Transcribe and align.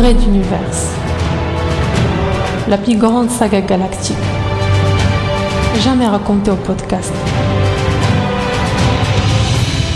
Raid 0.00 0.22
Universe. 0.22 0.94
La 2.68 2.78
plus 2.78 2.96
grande 2.96 3.28
saga 3.28 3.60
galactique. 3.60 4.16
Jamais 5.82 6.06
racontée 6.06 6.50
au 6.50 6.56
podcast. 6.56 7.12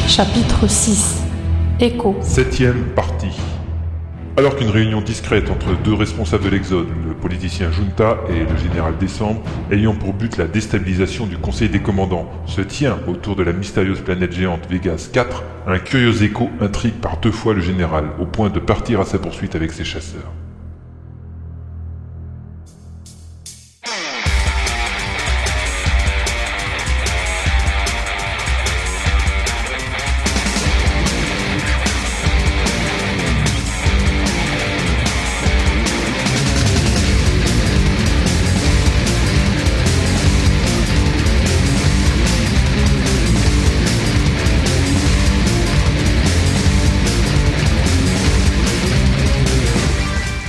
Chapitre 0.06 0.66
6. 0.68 1.22
Écho. 1.80 2.16
Septième 2.20 2.84
partie. 2.94 3.32
Alors 4.36 4.56
qu'une 4.56 4.70
réunion 4.70 5.00
discrète 5.00 5.48
entre 5.48 5.80
deux 5.84 5.94
responsables 5.94 6.42
de 6.42 6.48
l'Exode, 6.48 6.88
le 7.06 7.14
politicien 7.14 7.70
Junta 7.70 8.18
et 8.28 8.40
le 8.40 8.56
général 8.56 8.98
Décembre, 8.98 9.40
ayant 9.70 9.94
pour 9.94 10.12
but 10.12 10.36
la 10.38 10.48
déstabilisation 10.48 11.26
du 11.26 11.38
Conseil 11.38 11.68
des 11.68 11.78
commandants, 11.78 12.28
se 12.46 12.60
tient 12.60 12.98
autour 13.06 13.36
de 13.36 13.44
la 13.44 13.52
mystérieuse 13.52 14.00
planète 14.00 14.32
géante 14.32 14.66
Vegas 14.68 15.08
4, 15.12 15.44
un 15.68 15.78
curieux 15.78 16.24
écho 16.24 16.50
intrigue 16.60 16.94
par 16.94 17.18
deux 17.18 17.30
fois 17.30 17.54
le 17.54 17.60
général, 17.60 18.06
au 18.18 18.26
point 18.26 18.50
de 18.50 18.58
partir 18.58 19.00
à 19.00 19.04
sa 19.04 19.20
poursuite 19.20 19.54
avec 19.54 19.70
ses 19.70 19.84
chasseurs. 19.84 20.32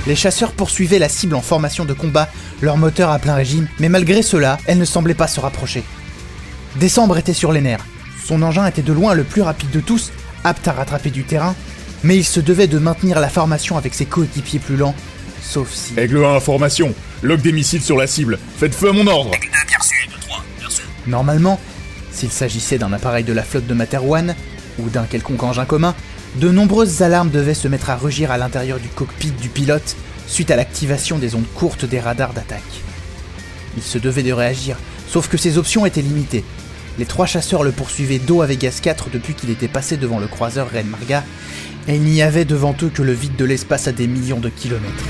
Les 0.06 0.14
chasseurs 0.14 0.52
poursuivaient 0.52 1.00
la 1.00 1.08
cible 1.08 1.34
en 1.34 1.40
formation 1.40 1.84
de 1.84 1.92
combat, 1.92 2.28
leur 2.62 2.76
moteur 2.76 3.10
à 3.10 3.18
plein 3.18 3.34
régime, 3.34 3.66
mais 3.80 3.88
malgré 3.88 4.22
cela, 4.22 4.58
elle 4.66 4.78
ne 4.78 4.84
semblait 4.84 5.14
pas 5.14 5.26
se 5.26 5.40
rapprocher. 5.40 5.82
Décembre 6.76 7.18
était 7.18 7.32
sur 7.32 7.52
les 7.52 7.60
nerfs. 7.60 7.84
Son 8.24 8.42
engin 8.42 8.66
était 8.66 8.82
de 8.82 8.92
loin 8.92 9.14
le 9.14 9.24
plus 9.24 9.42
rapide 9.42 9.70
de 9.70 9.80
tous, 9.80 10.12
apte 10.44 10.68
à 10.68 10.72
rattraper 10.72 11.10
du 11.10 11.24
terrain, 11.24 11.56
mais 12.04 12.16
il 12.16 12.24
se 12.24 12.38
devait 12.38 12.68
de 12.68 12.78
maintenir 12.78 13.18
la 13.18 13.28
formation 13.28 13.76
avec 13.76 13.94
ses 13.94 14.06
coéquipiers 14.06 14.60
plus 14.60 14.76
lents, 14.76 14.94
sauf 15.42 15.72
si... 15.72 15.98
Aigle 15.98 16.24
1, 16.24 16.36
information. 16.36 16.94
Log 17.22 17.40
des 17.40 17.52
missiles 17.52 17.82
sur 17.82 17.96
la 17.96 18.06
cible. 18.06 18.38
Faites 18.58 18.74
feu 18.74 18.90
à 18.90 18.92
mon 18.92 19.06
ordre. 19.08 19.32
Normalement, 21.06 21.58
s'il 22.12 22.30
s'agissait 22.30 22.78
d'un 22.78 22.92
appareil 22.92 23.24
de 23.24 23.32
la 23.32 23.42
flotte 23.42 23.66
de 23.66 23.74
Materwan, 23.74 24.36
ou 24.78 24.88
d'un 24.88 25.04
quelconque 25.04 25.42
engin 25.42 25.64
commun, 25.64 25.94
de 26.34 26.50
nombreuses 26.50 27.02
alarmes 27.02 27.30
devaient 27.30 27.54
se 27.54 27.68
mettre 27.68 27.88
à 27.88 27.96
rugir 27.96 28.30
à 28.30 28.36
l'intérieur 28.36 28.78
du 28.78 28.88
cockpit 28.88 29.30
du 29.30 29.48
pilote 29.48 29.96
suite 30.26 30.50
à 30.50 30.56
l'activation 30.56 31.18
des 31.18 31.34
ondes 31.34 31.46
courtes 31.54 31.84
des 31.84 32.00
radars 32.00 32.34
d'attaque. 32.34 32.62
Il 33.76 33.82
se 33.82 33.98
devait 33.98 34.22
de 34.22 34.32
réagir, 34.32 34.76
sauf 35.08 35.28
que 35.28 35.36
ses 35.36 35.56
options 35.56 35.86
étaient 35.86 36.02
limitées. 36.02 36.44
Les 36.98 37.06
trois 37.06 37.26
chasseurs 37.26 37.62
le 37.62 37.72
poursuivaient 37.72 38.18
dos 38.18 38.42
à 38.42 38.46
Vegas 38.46 38.80
4 38.82 39.10
depuis 39.10 39.34
qu'il 39.34 39.50
était 39.50 39.68
passé 39.68 39.96
devant 39.96 40.18
le 40.18 40.26
croiseur 40.26 40.70
Ren 40.70 40.84
Marga, 40.84 41.24
et 41.88 41.94
il 41.96 42.02
n'y 42.02 42.22
avait 42.22 42.44
devant 42.44 42.74
eux 42.82 42.90
que 42.92 43.02
le 43.02 43.12
vide 43.12 43.36
de 43.36 43.44
l'espace 43.44 43.86
à 43.86 43.92
des 43.92 44.06
millions 44.06 44.40
de 44.40 44.48
kilomètres. 44.48 45.04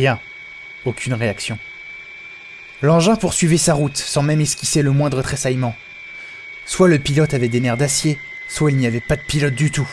Rien. 0.00 0.18
Aucune 0.86 1.12
réaction. 1.12 1.58
L'engin 2.80 3.16
poursuivait 3.16 3.58
sa 3.58 3.74
route 3.74 3.98
sans 3.98 4.22
même 4.22 4.40
esquisser 4.40 4.80
le 4.80 4.92
moindre 4.92 5.20
tressaillement. 5.20 5.76
Soit 6.64 6.88
le 6.88 6.98
pilote 6.98 7.34
avait 7.34 7.50
des 7.50 7.60
nerfs 7.60 7.76
d'acier, 7.76 8.18
soit 8.48 8.70
il 8.70 8.78
n'y 8.78 8.86
avait 8.86 9.02
pas 9.02 9.16
de 9.16 9.20
pilote 9.20 9.54
du 9.54 9.70
tout. 9.70 9.86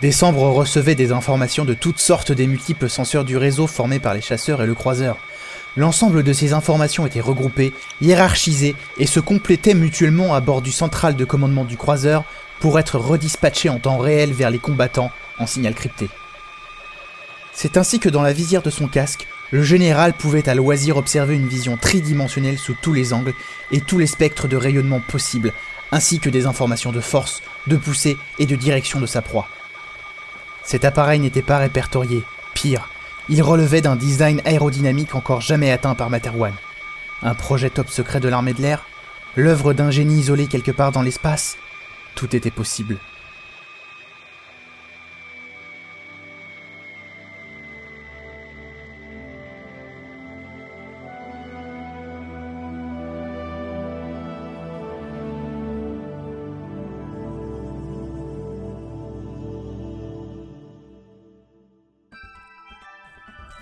Décembre 0.00 0.42
recevait 0.50 0.94
des 0.94 1.10
informations 1.10 1.64
de 1.64 1.74
toutes 1.74 1.98
sortes 1.98 2.30
des 2.30 2.46
multiples 2.46 2.88
senseurs 2.88 3.24
du 3.24 3.36
réseau 3.36 3.66
formé 3.66 3.98
par 3.98 4.14
les 4.14 4.20
chasseurs 4.20 4.62
et 4.62 4.66
le 4.66 4.76
croiseur. 4.76 5.18
L'ensemble 5.76 6.22
de 6.22 6.32
ces 6.32 6.52
informations 6.52 7.06
était 7.06 7.20
regroupé, 7.20 7.72
hiérarchisé 8.00 8.76
et 8.98 9.06
se 9.06 9.18
complétait 9.18 9.74
mutuellement 9.74 10.32
à 10.36 10.40
bord 10.40 10.62
du 10.62 10.70
central 10.70 11.16
de 11.16 11.24
commandement 11.24 11.64
du 11.64 11.76
croiseur 11.76 12.22
pour 12.62 12.78
être 12.78 12.96
redispatché 12.96 13.68
en 13.70 13.80
temps 13.80 13.98
réel 13.98 14.32
vers 14.32 14.48
les 14.48 14.60
combattants 14.60 15.10
en 15.40 15.48
signal 15.48 15.74
crypté. 15.74 16.08
C'est 17.52 17.76
ainsi 17.76 17.98
que 17.98 18.08
dans 18.08 18.22
la 18.22 18.32
visière 18.32 18.62
de 18.62 18.70
son 18.70 18.86
casque, 18.86 19.26
le 19.50 19.64
général 19.64 20.12
pouvait 20.12 20.48
à 20.48 20.54
loisir 20.54 20.96
observer 20.96 21.34
une 21.34 21.48
vision 21.48 21.76
tridimensionnelle 21.76 22.58
sous 22.58 22.76
tous 22.80 22.92
les 22.92 23.12
angles 23.12 23.34
et 23.72 23.80
tous 23.80 23.98
les 23.98 24.06
spectres 24.06 24.46
de 24.46 24.56
rayonnement 24.56 25.00
possibles, 25.00 25.52
ainsi 25.90 26.20
que 26.20 26.30
des 26.30 26.46
informations 26.46 26.92
de 26.92 27.00
force, 27.00 27.42
de 27.66 27.76
poussée 27.76 28.16
et 28.38 28.46
de 28.46 28.54
direction 28.54 29.00
de 29.00 29.06
sa 29.06 29.22
proie. 29.22 29.48
Cet 30.62 30.84
appareil 30.84 31.18
n'était 31.18 31.42
pas 31.42 31.58
répertorié, 31.58 32.22
pire, 32.54 32.88
il 33.28 33.42
relevait 33.42 33.80
d'un 33.80 33.96
design 33.96 34.40
aérodynamique 34.44 35.16
encore 35.16 35.40
jamais 35.40 35.72
atteint 35.72 35.96
par 35.96 36.10
Materwan. 36.10 36.54
Un 37.22 37.34
projet 37.34 37.70
top 37.70 37.90
secret 37.90 38.20
de 38.20 38.28
l'armée 38.28 38.54
de 38.54 38.62
l'air 38.62 38.86
L'œuvre 39.34 39.72
d'un 39.72 39.90
génie 39.90 40.20
isolé 40.20 40.46
quelque 40.46 40.70
part 40.70 40.92
dans 40.92 41.02
l'espace 41.02 41.56
Tout 42.14 42.36
était 42.36 42.50
possible. 42.50 42.98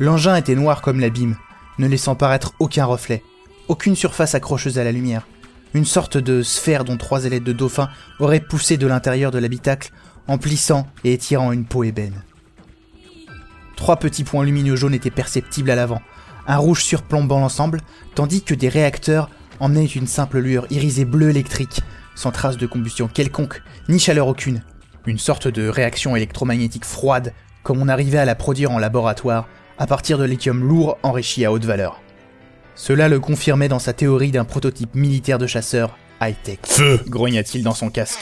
L'engin 0.00 0.34
était 0.34 0.54
noir 0.54 0.80
comme 0.80 0.98
l'abîme, 0.98 1.36
ne 1.78 1.86
laissant 1.86 2.14
paraître 2.14 2.54
aucun 2.58 2.86
reflet, 2.86 3.22
aucune 3.68 3.94
surface 3.94 4.34
accrocheuse 4.34 4.78
à 4.78 4.84
la 4.84 4.92
lumière. 4.92 5.26
Une 5.72 5.84
sorte 5.84 6.16
de 6.16 6.42
sphère 6.42 6.84
dont 6.84 6.96
trois 6.96 7.24
ailettes 7.24 7.44
de 7.44 7.52
dauphin 7.52 7.88
auraient 8.18 8.40
poussé 8.40 8.76
de 8.76 8.86
l'intérieur 8.86 9.30
de 9.30 9.38
l'habitacle 9.38 9.92
en 10.26 10.36
plissant 10.36 10.86
et 11.04 11.12
étirant 11.12 11.52
une 11.52 11.64
peau 11.64 11.84
ébène. 11.84 12.22
Trois 13.76 13.96
petits 13.96 14.24
points 14.24 14.44
lumineux 14.44 14.76
jaunes 14.76 14.94
étaient 14.94 15.10
perceptibles 15.10 15.70
à 15.70 15.76
l'avant, 15.76 16.02
un 16.46 16.56
rouge 16.56 16.82
surplombant 16.82 17.40
l'ensemble, 17.40 17.80
tandis 18.14 18.42
que 18.42 18.54
des 18.54 18.68
réacteurs 18.68 19.30
emmenaient 19.60 19.86
une 19.86 20.06
simple 20.06 20.38
lueur 20.38 20.66
irisée 20.70 21.04
bleu 21.04 21.30
électrique, 21.30 21.80
sans 22.14 22.32
trace 22.32 22.56
de 22.56 22.66
combustion 22.66 23.08
quelconque, 23.08 23.62
ni 23.88 23.98
chaleur 23.98 24.26
aucune. 24.26 24.62
Une 25.06 25.18
sorte 25.18 25.48
de 25.48 25.68
réaction 25.68 26.16
électromagnétique 26.16 26.84
froide, 26.84 27.32
comme 27.62 27.80
on 27.80 27.88
arrivait 27.88 28.18
à 28.18 28.24
la 28.24 28.34
produire 28.34 28.72
en 28.72 28.78
laboratoire, 28.78 29.48
à 29.78 29.86
partir 29.86 30.18
de 30.18 30.24
lithium 30.24 30.62
lourd 30.62 30.98
enrichi 31.02 31.44
à 31.44 31.52
haute 31.52 31.64
valeur. 31.64 32.00
Cela 32.74 33.08
le 33.08 33.20
confirmait 33.20 33.68
dans 33.68 33.78
sa 33.78 33.92
théorie 33.92 34.30
d'un 34.30 34.44
prototype 34.44 34.94
militaire 34.94 35.38
de 35.38 35.46
chasseur 35.46 35.96
high-tech. 36.20 36.58
Feu 36.64 37.00
grogna-t-il 37.06 37.62
dans 37.62 37.74
son 37.74 37.90
casque. 37.90 38.20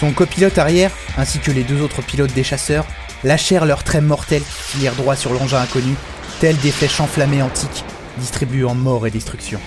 Son 0.00 0.12
copilote 0.12 0.58
arrière, 0.58 0.92
ainsi 1.16 1.38
que 1.40 1.50
les 1.50 1.64
deux 1.64 1.82
autres 1.82 2.02
pilotes 2.02 2.32
des 2.32 2.44
chasseurs, 2.44 2.86
lâchèrent 3.24 3.66
leurs 3.66 3.84
traits 3.84 4.04
mortels 4.04 4.42
qui 4.42 4.76
filèrent 4.76 4.94
droit 4.94 5.16
sur 5.16 5.32
l'engin 5.32 5.60
inconnu, 5.60 5.94
tels 6.40 6.56
des 6.58 6.70
flèches 6.70 7.00
enflammées 7.00 7.42
antiques, 7.42 7.84
distribuant 8.18 8.74
mort 8.74 9.06
et 9.06 9.10
destruction. 9.10 9.60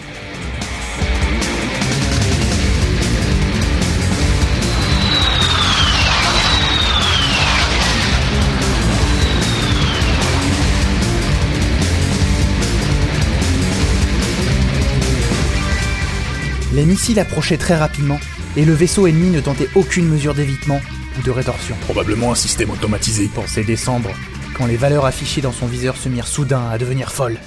Les 16.73 16.85
missiles 16.85 17.19
approchaient 17.19 17.57
très 17.57 17.75
rapidement 17.75 18.19
et 18.55 18.63
le 18.63 18.73
vaisseau 18.73 19.05
ennemi 19.05 19.29
ne 19.29 19.41
tentait 19.41 19.69
aucune 19.75 20.07
mesure 20.07 20.33
d'évitement 20.33 20.79
ou 21.19 21.21
de 21.21 21.31
rétorsion. 21.31 21.75
Probablement 21.81 22.31
un 22.31 22.35
système 22.35 22.69
automatisé. 22.69 23.29
Pensait 23.33 23.65
décembre, 23.65 24.11
quand 24.57 24.67
les 24.67 24.77
valeurs 24.77 25.05
affichées 25.05 25.41
dans 25.41 25.51
son 25.51 25.67
viseur 25.67 25.97
se 25.97 26.07
mirent 26.07 26.27
soudain 26.27 26.69
à 26.71 26.77
devenir 26.77 27.11
folles. 27.11 27.39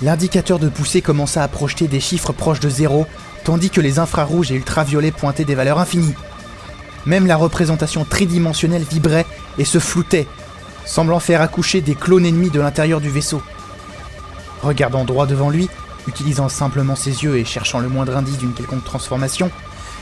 L'indicateur 0.00 0.58
de 0.58 0.70
poussée 0.70 1.02
commença 1.02 1.42
à 1.42 1.48
projeter 1.48 1.86
des 1.86 2.00
chiffres 2.00 2.32
proches 2.32 2.60
de 2.60 2.70
zéro, 2.70 3.06
tandis 3.44 3.68
que 3.68 3.80
les 3.82 3.98
infrarouges 3.98 4.52
et 4.52 4.54
ultraviolets 4.54 5.10
pointaient 5.10 5.44
des 5.44 5.54
valeurs 5.54 5.78
infinies. 5.78 6.14
Même 7.04 7.26
la 7.26 7.36
représentation 7.36 8.04
tridimensionnelle 8.04 8.84
vibrait 8.88 9.26
et 9.58 9.64
se 9.64 9.78
floutait, 9.78 10.26
semblant 10.86 11.20
faire 11.20 11.42
accoucher 11.42 11.82
des 11.82 11.94
clones 11.94 12.24
ennemis 12.24 12.50
de 12.50 12.60
l'intérieur 12.60 13.00
du 13.00 13.10
vaisseau. 13.10 13.42
Regardant 14.62 15.04
droit 15.04 15.26
devant 15.26 15.50
lui, 15.50 15.68
utilisant 16.08 16.48
simplement 16.48 16.96
ses 16.96 17.22
yeux 17.22 17.36
et 17.36 17.44
cherchant 17.44 17.78
le 17.78 17.88
moindre 17.88 18.16
indice 18.16 18.38
d'une 18.38 18.54
quelconque 18.54 18.84
transformation, 18.84 19.50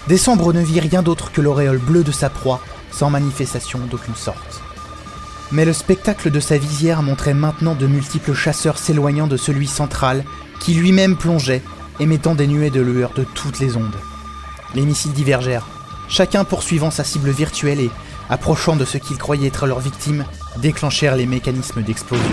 Décembre 0.08 0.53
ne 0.53 0.61
vit 0.61 0.79
rien 0.79 1.03
d'autre 1.03 1.32
que 1.32 1.41
l'auréole 1.41 1.79
bleue 1.79 2.05
de 2.05 2.12
sa 2.12 2.31
proie, 2.31 2.61
sans 2.93 3.11
manifestation 3.11 3.81
d'aucune 3.91 4.14
sorte. 4.14 4.62
Mais 5.50 5.64
le 5.64 5.73
spectacle 5.73 6.31
de 6.31 6.38
sa 6.38 6.58
visière 6.58 7.03
montrait 7.03 7.35
maintenant 7.35 7.75
de 7.75 7.87
multiples 7.88 8.35
chasseurs 8.35 8.79
s'éloignant 8.79 9.26
de 9.26 9.37
celui 9.37 9.67
central, 9.67 10.25
qui 10.61 10.75
lui-même 10.75 11.17
plongeait, 11.17 11.62
émettant 11.99 12.37
des 12.37 12.47
nuées 12.47 12.70
de 12.70 12.81
lueur 12.81 13.12
de 13.14 13.25
toutes 13.25 13.58
les 13.58 13.76
ondes. 13.76 13.97
Les 14.75 14.82
missiles 14.82 15.12
divergèrent, 15.12 15.67
chacun 16.08 16.44
poursuivant 16.44 16.93
sa 16.93 17.03
cible 17.03 17.31
virtuelle 17.31 17.81
et, 17.81 17.91
approchant 18.29 18.76
de 18.76 18.85
ce 18.85 18.99
qu'ils 18.99 19.19
croyaient 19.19 19.49
être 19.49 19.67
leurs 19.67 19.81
victimes, 19.81 20.25
déclenchèrent 20.58 21.17
les 21.17 21.26
mécanismes 21.26 21.82
d'explosion. 21.82 22.25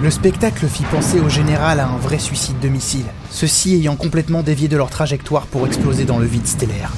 Le 0.00 0.10
spectacle 0.12 0.68
fit 0.68 0.84
penser 0.84 1.18
au 1.18 1.28
général 1.28 1.80
à 1.80 1.88
un 1.88 1.96
vrai 1.96 2.20
suicide 2.20 2.60
de 2.60 2.68
missiles, 2.68 3.10
ceux-ci 3.30 3.74
ayant 3.74 3.96
complètement 3.96 4.44
dévié 4.44 4.68
de 4.68 4.76
leur 4.76 4.90
trajectoire 4.90 5.46
pour 5.46 5.66
exploser 5.66 6.04
dans 6.04 6.20
le 6.20 6.26
vide 6.26 6.46
stellaire. 6.46 6.92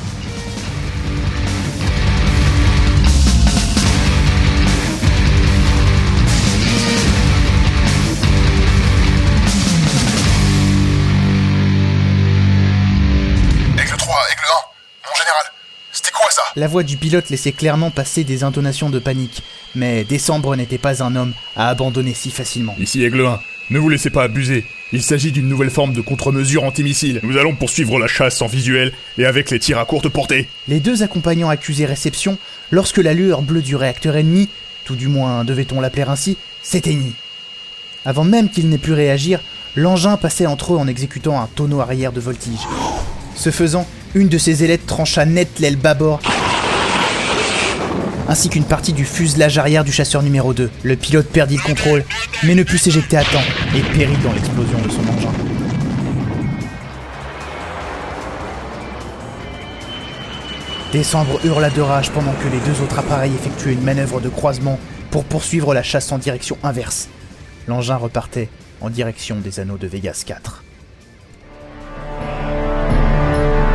La 16.57 16.67
voix 16.67 16.83
du 16.83 16.97
pilote 16.97 17.31
laissait 17.31 17.53
clairement 17.53 17.93
passer 17.93 18.25
des 18.25 18.43
intonations 18.43 18.91
de 18.91 18.99
panique, 18.99 19.43
mais 19.77 20.03
Décembre 20.03 20.57
n'était 20.57 20.79
pas 20.79 21.03
un 21.03 21.15
homme 21.15 21.33
à 21.55 21.69
abandonner 21.69 22.13
si 22.13 22.31
facilement. 22.31 22.75
Ici 22.81 23.05
Aigle 23.05 23.25
1, 23.25 23.41
ne 23.71 23.79
vous 23.79 23.89
laissez 23.89 24.11
pas 24.11 24.25
abuser. 24.25 24.65
Il 24.93 25.01
s'agit 25.01 25.31
d'une 25.31 25.49
nouvelle 25.49 25.71
forme 25.71 25.93
de 25.93 26.01
contre-mesure 26.01 26.65
antimissile. 26.65 27.21
Nous 27.23 27.39
allons 27.39 27.55
poursuivre 27.55 28.01
la 28.01 28.09
chasse 28.09 28.43
en 28.43 28.49
visuel 28.49 28.93
et 29.17 29.27
avec 29.27 29.51
les 29.51 29.61
tirs 29.61 29.79
à 29.79 29.85
courte 29.85 30.09
portée. 30.09 30.49
Les 30.67 30.81
deux 30.81 31.05
accompagnants 31.05 31.51
accusaient 31.51 31.87
réception 31.87 32.37
lorsque 32.73 32.99
la 32.99 33.15
lueur 33.15 33.43
bleue 33.43 33.63
du 33.63 33.77
réacteur 33.77 34.17
ennemi, 34.17 34.49
tout 34.85 34.97
du 34.97 35.07
moins 35.07 35.45
devait-on 35.45 35.81
l'appeler 35.81 36.03
ainsi, 36.03 36.37
s'éteignit. 36.63 37.15
Avant 38.05 38.25
même 38.25 38.51
qu'ils 38.51 38.69
n'aient 38.69 38.79
pu 38.79 38.93
réagir, 38.93 39.39
l'engin 39.77 40.17
passait 40.17 40.47
entre 40.47 40.75
eux 40.75 40.79
en 40.79 40.89
exécutant 40.89 41.41
un 41.41 41.49
tonneau 41.55 41.81
arrière 41.81 42.11
de 42.11 42.21
voltige. 42.21 42.67
Ce 43.37 43.51
faisant, 43.51 43.87
une 44.15 44.29
de 44.29 44.39
ses 44.39 44.65
ailettes 44.65 44.87
trancha 44.87 45.25
net 45.25 45.61
l'aile 45.61 45.77
bâbord, 45.77 46.21
ainsi 48.31 48.49
qu'une 48.49 48.65
partie 48.65 48.93
du 48.93 49.05
fuselage 49.05 49.59
arrière 49.59 49.83
du 49.83 49.91
chasseur 49.91 50.23
numéro 50.23 50.55
2. 50.55 50.71
Le 50.85 50.97
pilote 50.97 51.27
perdit 51.27 51.57
le 51.57 51.63
contrôle, 51.63 52.05
mais 52.45 52.55
ne 52.55 52.63
put 52.63 52.79
s'éjecter 52.79 53.17
à 53.17 53.25
temps 53.25 53.43
et 53.77 53.81
périt 53.81 54.17
dans 54.23 54.33
l'explosion 54.33 54.79
de 54.79 54.89
son 54.89 55.01
engin. 55.01 55.33
Décembre 60.93 61.41
hurla 61.45 61.71
de 61.71 61.81
rage 61.81 62.11
pendant 62.11 62.33
que 62.35 62.49
les 62.49 62.61
deux 62.61 62.81
autres 62.83 63.01
appareils 63.01 63.35
effectuaient 63.35 63.73
une 63.73 63.83
manœuvre 63.83 64.21
de 64.21 64.29
croisement 64.29 64.79
pour 65.11 65.25
poursuivre 65.25 65.75
la 65.75 65.83
chasse 65.83 66.13
en 66.13 66.19
direction 66.19 66.57
inverse. 66.63 67.09
L'engin 67.67 67.97
repartait 67.97 68.49
en 68.81 68.91
direction 68.91 69.41
des 69.41 69.59
anneaux 69.59 69.77
de 69.77 69.89
Vegas 69.89 70.23
4. 70.25 70.63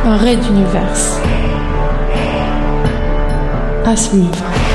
Un 0.06 0.16
d'univers. 0.16 1.55
À 3.86 3.94
suivre. 3.94 4.65